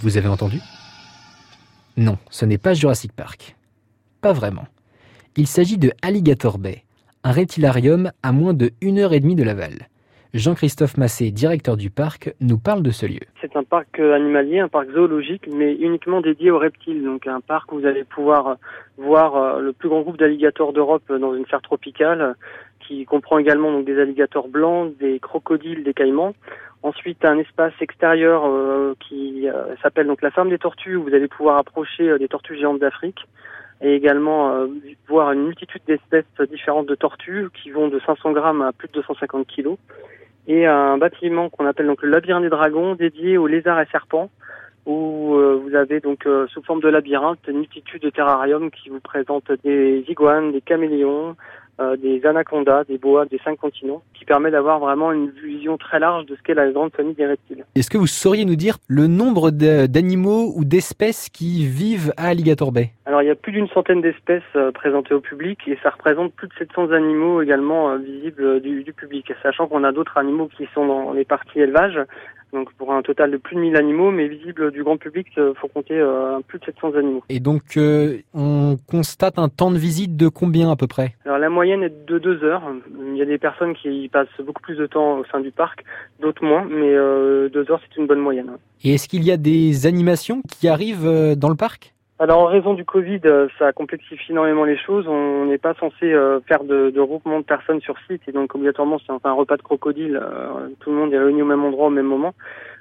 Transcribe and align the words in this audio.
Vous 0.00 0.16
avez 0.16 0.28
entendu? 0.28 0.58
Non, 1.96 2.18
ce 2.30 2.44
n'est 2.44 2.58
pas 2.58 2.72
Jurassic 2.72 3.12
Park. 3.12 3.56
Pas 4.20 4.32
vraiment. 4.32 4.66
Il 5.36 5.48
s'agit 5.48 5.76
de 5.76 5.90
Alligator 6.02 6.58
Bay, 6.58 6.84
un 7.24 7.32
reptilarium 7.32 8.12
à 8.22 8.30
moins 8.30 8.54
de 8.54 8.70
1 8.80 8.96
heure 8.98 9.12
et 9.12 9.18
demie 9.18 9.34
de 9.34 9.42
Laval. 9.42 9.88
Jean-Christophe 10.34 10.98
Massé, 10.98 11.32
directeur 11.32 11.76
du 11.76 11.90
parc, 11.90 12.32
nous 12.40 12.58
parle 12.58 12.82
de 12.82 12.90
ce 12.90 13.06
lieu. 13.06 13.26
C'est 13.40 13.56
un 13.56 13.64
parc 13.64 13.98
euh, 13.98 14.14
animalier, 14.14 14.60
un 14.60 14.68
parc 14.68 14.88
zoologique, 14.92 15.48
mais 15.52 15.74
uniquement 15.74 16.20
dédié 16.20 16.52
aux 16.52 16.58
reptiles. 16.58 17.02
Donc 17.02 17.26
un 17.26 17.40
parc 17.40 17.72
où 17.72 17.80
vous 17.80 17.86
allez 17.86 18.04
pouvoir 18.04 18.46
euh, 18.46 18.54
voir 18.98 19.36
euh, 19.36 19.60
le 19.60 19.72
plus 19.72 19.88
grand 19.88 20.02
groupe 20.02 20.18
d'alligators 20.18 20.72
d'Europe 20.72 21.10
dans 21.10 21.34
une 21.34 21.46
serre 21.46 21.62
tropicale, 21.62 22.36
qui 22.86 23.04
comprend 23.04 23.38
également 23.38 23.80
des 23.80 23.98
alligators 23.98 24.48
blancs, 24.48 24.96
des 24.98 25.18
crocodiles, 25.18 25.82
des 25.82 25.94
caïmans. 25.94 26.34
Ensuite, 26.82 27.24
un 27.24 27.38
espace 27.38 27.72
extérieur 27.80 28.44
qui 29.00 29.48
s'appelle 29.82 30.06
donc 30.06 30.22
la 30.22 30.30
ferme 30.30 30.48
des 30.48 30.58
tortues, 30.58 30.94
où 30.96 31.02
vous 31.02 31.14
allez 31.14 31.26
pouvoir 31.26 31.58
approcher 31.58 32.18
des 32.18 32.28
tortues 32.28 32.56
géantes 32.56 32.78
d'Afrique 32.78 33.26
et 33.80 33.94
également 33.94 34.66
voir 35.08 35.32
une 35.32 35.46
multitude 35.46 35.82
d'espèces 35.88 36.24
différentes 36.48 36.86
de 36.86 36.94
tortues 36.94 37.48
qui 37.52 37.70
vont 37.70 37.88
de 37.88 37.98
500 37.98 38.30
grammes 38.30 38.62
à 38.62 38.72
plus 38.72 38.86
de 38.88 38.92
250 38.92 39.46
kilos. 39.48 39.76
Et 40.46 40.66
un 40.66 40.98
bâtiment 40.98 41.50
qu'on 41.50 41.66
appelle 41.66 41.86
donc 41.86 42.02
le 42.02 42.10
labyrinthe 42.10 42.44
des 42.44 42.48
dragons 42.48 42.94
dédié 42.94 43.36
aux 43.36 43.48
lézards 43.48 43.80
et 43.80 43.86
serpents 43.92 44.30
où 44.88 45.34
euh, 45.34 45.60
vous 45.62 45.74
avez 45.74 46.00
donc 46.00 46.26
euh, 46.26 46.46
sous 46.48 46.62
forme 46.62 46.80
de 46.80 46.88
labyrinthe 46.88 47.38
une 47.46 47.58
multitude 47.58 48.02
de 48.02 48.08
terrariums 48.08 48.70
qui 48.70 48.88
vous 48.88 49.00
présentent 49.00 49.52
des 49.62 50.02
iguanes, 50.08 50.52
des 50.52 50.62
caméléons, 50.62 51.36
euh, 51.80 51.96
des 51.96 52.24
anacondas, 52.26 52.84
des 52.84 52.98
boas 52.98 53.26
des 53.26 53.38
cinq 53.44 53.58
continents, 53.58 54.02
qui 54.14 54.24
permet 54.24 54.50
d'avoir 54.50 54.78
vraiment 54.78 55.12
une 55.12 55.30
vision 55.30 55.76
très 55.78 55.98
large 55.98 56.26
de 56.26 56.34
ce 56.34 56.42
qu'est 56.42 56.54
la 56.54 56.70
grande 56.70 56.92
famille 56.92 57.14
des 57.14 57.26
reptiles. 57.26 57.64
Est-ce 57.74 57.90
que 57.90 57.98
vous 57.98 58.06
sauriez 58.06 58.44
nous 58.44 58.56
dire 58.56 58.78
le 58.88 59.06
nombre 59.06 59.50
d'animaux 59.50 60.52
ou 60.56 60.64
d'espèces 60.64 61.28
qui 61.28 61.66
vivent 61.66 62.12
à 62.16 62.28
Alligator 62.28 62.72
Bay? 62.72 62.90
Alors 63.08 63.22
il 63.22 63.26
y 63.26 63.30
a 63.30 63.34
plus 63.34 63.52
d'une 63.52 63.68
centaine 63.68 64.02
d'espèces 64.02 64.42
présentées 64.74 65.14
au 65.14 65.20
public 65.20 65.58
et 65.66 65.78
ça 65.82 65.88
représente 65.88 66.34
plus 66.34 66.46
de 66.46 66.52
700 66.58 66.92
animaux 66.92 67.40
également 67.40 67.96
visibles 67.96 68.60
du, 68.60 68.84
du 68.84 68.92
public, 68.92 69.32
sachant 69.42 69.66
qu'on 69.66 69.82
a 69.82 69.92
d'autres 69.92 70.18
animaux 70.18 70.50
qui 70.54 70.68
sont 70.74 70.86
dans 70.86 71.12
les 71.14 71.24
parties 71.24 71.58
élevage, 71.58 71.98
donc 72.52 72.72
pour 72.74 72.92
un 72.92 73.02
total 73.02 73.30
de 73.30 73.36
plus 73.36 73.56
de 73.56 73.60
1000 73.60 73.76
animaux, 73.76 74.10
mais 74.10 74.26
visibles 74.26 74.70
du 74.70 74.82
grand 74.82 74.96
public, 74.96 75.26
il 75.36 75.40
euh, 75.40 75.54
faut 75.54 75.68
compter 75.68 75.98
euh, 75.98 76.40
plus 76.46 76.58
de 76.58 76.64
700 76.64 76.94
animaux. 76.94 77.22
Et 77.28 77.40
donc 77.40 77.76
euh, 77.76 78.18
on 78.32 78.76
constate 78.86 79.38
un 79.38 79.48
temps 79.48 79.70
de 79.70 79.76
visite 79.76 80.16
de 80.16 80.28
combien 80.28 80.70
à 80.70 80.76
peu 80.76 80.86
près? 80.86 81.14
Alors 81.26 81.38
la 81.38 81.50
moyenne 81.50 81.82
est 81.82 82.06
de 82.06 82.18
deux 82.18 82.42
heures. 82.44 82.62
Il 83.10 83.16
y 83.16 83.22
a 83.22 83.26
des 83.26 83.38
personnes 83.38 83.74
qui 83.74 84.08
passent 84.08 84.28
beaucoup 84.38 84.62
plus 84.62 84.76
de 84.76 84.86
temps 84.86 85.18
au 85.18 85.24
sein 85.26 85.40
du 85.40 85.50
parc, 85.50 85.84
d'autres 86.20 86.44
moins, 86.44 86.64
mais 86.64 86.94
deux 87.50 87.66
heures 87.70 87.80
c'est 87.82 88.00
une 88.00 88.06
bonne 88.06 88.20
moyenne. 88.20 88.50
Et 88.82 88.94
est-ce 88.94 89.08
qu'il 89.08 89.24
y 89.24 89.30
a 89.30 89.36
des 89.36 89.86
animations 89.86 90.42
qui 90.48 90.68
arrivent 90.68 91.36
dans 91.36 91.48
le 91.50 91.56
parc? 91.56 91.94
Alors 92.20 92.40
en 92.40 92.46
raison 92.46 92.74
du 92.74 92.84
Covid, 92.84 93.20
euh, 93.26 93.46
ça 93.60 93.72
complexifie 93.72 94.32
énormément 94.32 94.64
les 94.64 94.76
choses. 94.76 95.06
On 95.06 95.44
n'est 95.44 95.58
pas 95.58 95.74
censé 95.74 96.12
euh, 96.12 96.40
faire 96.48 96.64
de, 96.64 96.90
de 96.90 97.00
regroupement 97.00 97.38
de 97.38 97.44
personnes 97.44 97.80
sur 97.80 97.94
site 98.08 98.22
et 98.26 98.32
donc 98.32 98.52
obligatoirement 98.56 98.98
c'est 98.98 99.12
un 99.12 99.32
repas 99.32 99.56
de 99.56 99.62
crocodile. 99.62 100.20
Euh, 100.20 100.68
tout 100.80 100.90
le 100.90 100.96
monde 100.96 101.12
est 101.14 101.18
réuni 101.18 101.42
au 101.42 101.44
même 101.44 101.64
endroit 101.64 101.86
au 101.86 101.90
même 101.90 102.06
moment. 102.06 102.34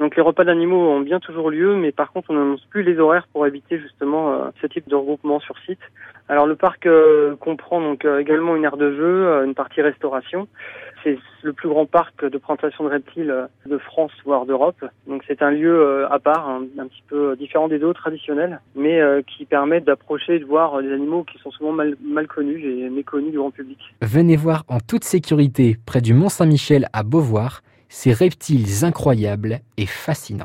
Donc 0.00 0.16
les 0.16 0.22
repas 0.22 0.42
d'animaux 0.42 0.90
ont 0.90 1.00
bien 1.00 1.20
toujours 1.20 1.50
lieu, 1.50 1.76
mais 1.76 1.92
par 1.92 2.10
contre 2.10 2.30
on 2.30 2.34
n'annonce 2.34 2.64
plus 2.70 2.82
les 2.82 2.98
horaires 2.98 3.28
pour 3.32 3.46
éviter 3.46 3.78
justement 3.78 4.50
ce 4.60 4.66
type 4.66 4.88
de 4.88 4.96
regroupement 4.96 5.38
sur 5.40 5.56
site. 5.66 5.80
Alors 6.28 6.46
le 6.46 6.56
parc 6.56 6.88
comprend 7.38 7.82
donc 7.82 8.06
également 8.18 8.56
une 8.56 8.64
aire 8.64 8.78
de 8.78 8.96
jeu, 8.96 9.44
une 9.44 9.54
partie 9.54 9.82
restauration. 9.82 10.48
C'est 11.02 11.18
le 11.42 11.52
plus 11.52 11.68
grand 11.68 11.86
parc 11.86 12.24
de 12.24 12.38
présentation 12.38 12.84
de 12.84 12.90
reptiles 12.90 13.34
de 13.66 13.78
France, 13.78 14.12
voire 14.24 14.46
d'Europe. 14.46 14.84
Donc 15.06 15.22
c'est 15.26 15.42
un 15.42 15.50
lieu 15.50 16.06
à 16.10 16.18
part, 16.18 16.48
un, 16.48 16.86
petit 16.86 17.02
peu 17.08 17.36
différent 17.36 17.68
des 17.68 17.82
autres 17.82 18.00
traditionnels, 18.00 18.60
mais 18.74 19.00
qui 19.26 19.44
permet 19.44 19.80
d'approcher 19.80 20.36
et 20.36 20.38
de 20.38 20.44
voir 20.44 20.82
des 20.82 20.92
animaux 20.92 21.24
qui 21.24 21.38
sont 21.38 21.50
souvent 21.50 21.72
mal, 21.72 21.96
mal 22.02 22.26
connus 22.26 22.62
et 22.64 22.90
méconnus 22.90 23.32
du 23.32 23.38
grand 23.38 23.50
public. 23.50 23.78
Venez 24.02 24.36
voir 24.36 24.64
en 24.68 24.80
toute 24.80 25.04
sécurité 25.04 25.76
près 25.86 26.00
du 26.00 26.14
Mont 26.14 26.28
Saint-Michel 26.28 26.88
à 26.92 27.02
Beauvoir 27.02 27.62
ces 27.90 28.12
reptiles 28.12 28.84
incroyables 28.84 29.60
et 29.76 29.86
fascinants. 29.86 30.38